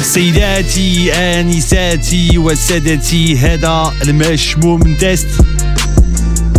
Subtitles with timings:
[0.00, 5.46] سيداتي آنساتي وسادتي هذا المشموم تيست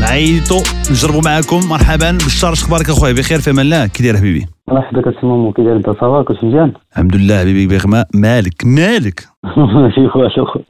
[0.00, 1.60] نعيطو نجربوا معاكم.
[1.68, 2.10] مرحبا.
[2.10, 3.12] بشار أخبارك أخويا.
[3.12, 6.46] بخير في أمان الله كي داير حبيبي؟ مرحبا كتسمع كي داير انت ça va كلشي
[6.46, 9.28] مزيان؟ الحمد لله حبيبي بغما مالك مالك.
[9.74, 10.64] ماشي والو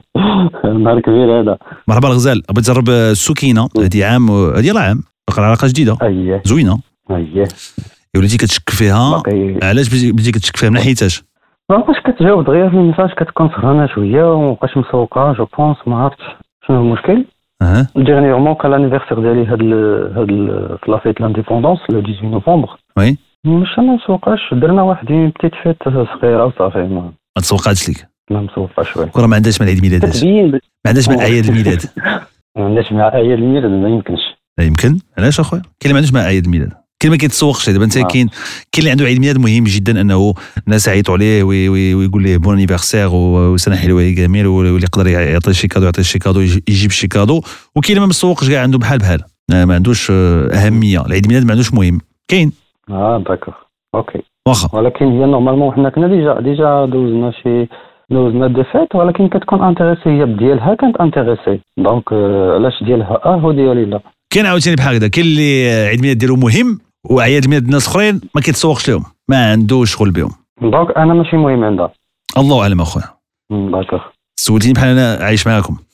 [0.83, 1.57] نهار كبير هذا.
[1.87, 2.41] مرحبا الغزال.
[2.49, 3.69] بغيت تجرب السكينة.
[3.77, 5.03] هذه عام هذه راه عام.
[5.27, 5.97] باقي علاقة جديدة.
[6.01, 6.79] اييه زوينة.
[7.11, 7.47] اييه
[8.15, 9.23] يا وليدي كتشك فيها.
[9.63, 11.23] علاش بديتي كتشك فيها؟ من ناحيتاش؟
[11.69, 15.97] ما بقاش كتجاوب دغيا في ال message كتكون سهرانه شوية ومبقاش مسوقه je pense ما
[16.03, 16.23] عرفتش
[16.67, 17.25] شنو المشكل
[17.61, 17.87] أها
[18.53, 20.31] كان l'anniversaire ديالي هاد ال- هاد
[20.87, 25.83] la fête l'indépendance le 18 novembre oui mais ما مسوقاش درنا واحد une petite fête
[25.83, 30.51] صغيره وصافي ما ما تسوقاتش لك ما مسوقاش oui راه ما عندهاش مع العيد كتبين
[30.51, 31.81] ما عندهاش مع اعياد الميلاد
[32.57, 34.21] ما عندناش مع اعياد الميلاد ما يمكنش
[34.59, 36.73] لا يمكن علاش اخويا كاين اللي ما عندوش مع اعياد الميلاد
[37.03, 38.01] اللي ما كيتسوقش دابا انت آه.
[38.07, 38.27] كاين
[38.71, 40.33] كاين اللي عنده عيد ميلاد مهم جدا أنه
[40.67, 45.07] الناس يعيطوا عليه وي- وي- ويقول ليه bon anniversaire وسنه حلوة يا جميل واللي يقدر
[45.07, 47.41] يعطي شي cadeau يعطي شي cadeau يجي- يجيب شي cadeau.
[47.75, 49.19] وكاين اللي ما مسوقش كاع عنده بحال بحال.
[49.51, 51.05] ما عندوش آه، أهمية.
[51.05, 51.99] العيد ميلاد ما عندوش مهم.
[52.27, 52.51] كاين.
[52.89, 53.53] آه d'accord
[53.95, 54.77] OK واخا.
[54.77, 57.67] ولكن هي normalement حنا كنا déjà déjà دوزنا شي
[58.11, 63.35] دوزنا deux fêtes ولكن كتكون intéressée هي بديالها كانت intéressée donc آه، علاش ديالها؟ آه
[63.35, 63.99] هو ديالي لا.
[64.33, 65.07] كاين عاوتاني بحال هكذا.
[65.07, 66.79] كاين اللي عيد ميلاد ديالو مهم.
[67.09, 70.31] وعياد ميلاد الناس اخرين ما كيتسوقش لهم ما عندوش شغل بهم.
[70.61, 71.91] donc أنا ماشي مهم عندها.
[72.37, 73.05] الله اعلم اخويا.
[73.51, 73.99] d'accord
[74.39, 75.77] سولتيني بحال أنا عايش معاكم.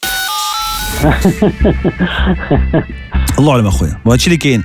[3.40, 4.00] الله اعلم اخويا.
[4.06, 4.64] وهادشي اللي كاين.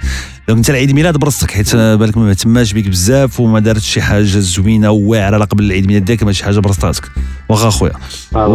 [0.48, 4.90] انت العيد ميلاد برصك حيت بالك ما تماش بك بزاف وما دارتش شي حاجة زوينة
[4.90, 7.04] وواعرة على قبل العيد ميلاد ديالك ماشي حاجة برصتك
[7.48, 7.92] واخا اخويا.
[8.36, 8.48] آه،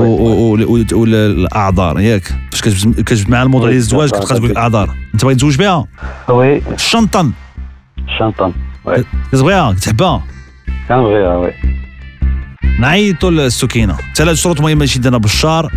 [0.93, 2.33] والأعذار ياك.
[2.51, 4.95] فاش كتجبد مع الموضوع ديال الزواج كتبقى تقول الأعذار.
[5.13, 5.87] انت باغي تزوج بها؟
[6.29, 6.61] oui.
[6.73, 7.31] الشنطن
[8.85, 10.23] oui كتبغيها كتحبها
[10.89, 11.53] كنبغيها oui.
[12.79, 13.97] نعيطوا للسكينة.
[14.15, 15.71] ثلاث شروط مهمة جدا بشار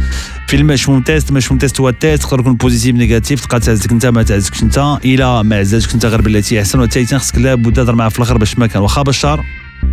[0.46, 4.06] في المشموم test المشموم test هو ال test تقدر يكون positif négatif تلقى تعزك أنت
[4.06, 4.78] ما تعزكش أنت.
[5.04, 6.80] إلى ما عزازك أنت غير بالتي أحسن.
[6.80, 8.82] والثالثا خصك لابد تهضر معاه في الآخر باش ما كان.
[8.82, 9.44] واخا بشار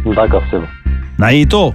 [0.05, 0.67] d'accord c'est bon
[1.19, 1.71] نعيطوا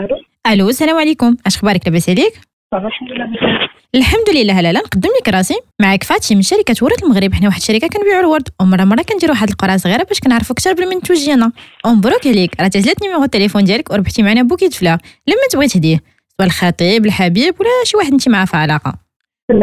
[0.00, 0.16] ألو
[0.46, 1.36] ألو السلام عليكم.
[1.46, 2.32] أش أخبارك لاباس عليك؟
[2.74, 3.70] الحمد لله بخير.
[3.94, 5.54] الحمد لله لالا نقدم لك راسي.
[5.80, 7.34] معك فاتشي من شركة ورد المغرب.
[7.34, 8.48] حنا واحد الشركة كنبيعوا الورد.
[8.60, 11.52] ومره مرة كنديروا واحد القرعه صغيره باش كنعرفوا أكثر بالمنتوج ديالنا.
[11.84, 12.60] ومبروك عليك.
[12.60, 16.00] راه تهزلت numéro التليفون ديالك وربحتي معنا bouquet de fleurs لمن تبغي تهديه
[16.38, 18.94] سواء الخطيب الحبيب ولا شي واحد أنت معاه في علاقة.
[19.50, 19.56] لا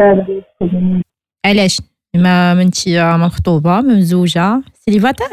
[0.61, 1.01] لا
[1.45, 1.81] علاش؟
[2.15, 4.61] ما منتي ما مخطوبة ما مزوجة.
[4.73, 5.27] célibataire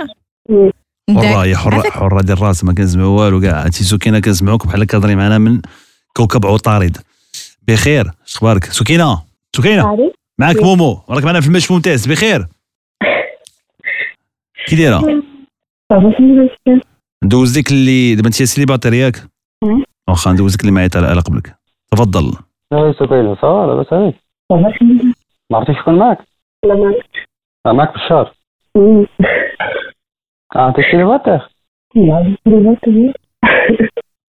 [1.10, 1.16] oui.
[1.16, 3.40] حره هي حره حرة ديال راس ما كنسمعوا والو.
[3.40, 5.60] كاع أنت سكينة كنسمعوك بحال كتهضري معنا من
[6.16, 6.96] كوكب عطارد.
[7.68, 8.10] بخير.
[8.26, 9.22] اش أخبارك؟ سكينة؟
[9.56, 11.00] سكينة؟ معك مومو.
[11.10, 12.46] راك معنا في المشموم test بخير.
[14.66, 15.22] كي دايرة؟
[17.24, 19.22] ندوز ديك اللي دابا انت célibataire ياك.
[20.08, 21.54] واخا ندوز ديك اللي معيط على قبلك
[21.90, 22.32] تفضل.
[22.72, 24.14] اي سكينة ça va لاباس عليك
[25.50, 26.18] ما عرفتيش شكون معاك.
[26.64, 27.00] لا
[27.66, 28.32] آه، معاك بشار.
[30.56, 31.40] آه أنت لا لا
[31.96, 33.10] لا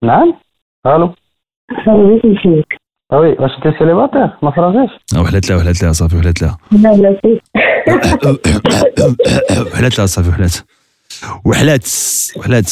[0.02, 0.34] نعم.
[0.86, 1.14] ألو.
[1.86, 2.76] بغيت نشوفك
[3.12, 6.56] oui واش أنت célibataire ما فراغيش وحلات لا وحلات لا صافي وحلات لا.
[6.72, 6.90] لا
[9.72, 10.54] وحلات لا صافي وحلات
[11.44, 11.86] وحلات
[12.36, 12.70] وحلات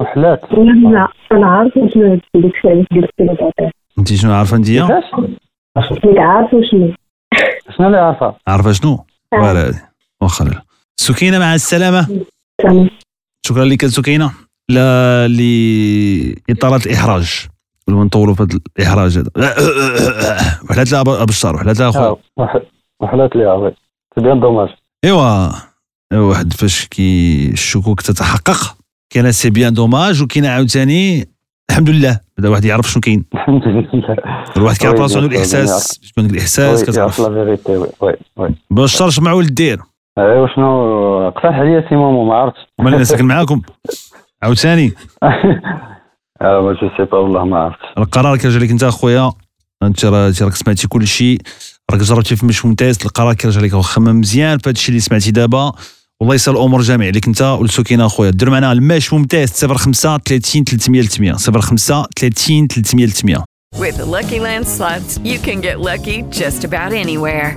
[0.00, 4.56] وحلات لا لا أنا عارفة شنو هادشي داك الشيء علاش قلت célibataire أنت شنو عارفة
[4.56, 5.04] أنت كيفاش
[6.04, 6.92] ديك عارفة شنو؟
[7.76, 9.78] شنو اللي عارفة؟ عارفة شنو؟ voilà هادي.
[10.22, 10.62] واخا
[10.96, 12.08] سكينة مع السلامة.
[13.46, 14.32] شكرا لك سكينة.
[14.70, 17.46] لا لإطالة الإحراج.
[17.88, 19.30] قبل ما نطولوا في هذا الإحراج هذا.
[20.70, 22.04] وحلات لا أبو بشار وحلات لا أخويا.
[22.04, 22.62] آه، وح-
[23.02, 23.74] وحلات ليها oui
[24.14, 24.68] c'est bien dommage.
[25.04, 25.48] إيوا
[26.14, 28.76] واحد فاش كي الشكوك تتحقق
[29.12, 31.28] كاين c'est bien dommage وكاين عاوتاني
[31.70, 32.20] الحمد لله.
[32.38, 33.24] بدا واحد يعرف شنو كاين.
[33.34, 34.16] الحمد لله.
[34.56, 37.20] الواحد كيعرف راسو عنده الإحساس عندك الإحساس كتعرف.
[37.20, 39.80] la vérité oui oui باش ترجع معه الدير
[40.20, 42.60] ايوا شنو اقترح عليا سي مومو ما عرفتش.
[42.80, 43.62] مالي أنا ساكن معاكم.
[44.42, 44.92] عاوتاني.
[46.42, 47.86] آه mais je sais pas والله ما عرفتش.
[47.98, 49.32] القرار كيرجع لك أنت أخويا؟
[49.82, 51.38] أنت راه راك سمعتي كل شيء.
[51.92, 52.98] راك جربتي في المشموم test.
[53.04, 55.72] القرار كيرجع لك خمم مزيان في هذا الشيء اللي سمعتي دابا.
[56.20, 57.08] والله يسهل الأمور جميع.
[57.08, 58.30] عليك أنت والسكينة أخويا.
[58.30, 59.64] دير معنا المشموم test.
[59.64, 63.44] 05 30 300 300 05 30 300 300
[63.76, 67.56] With the Lucky Land slots, you can get lucky just about anywhere.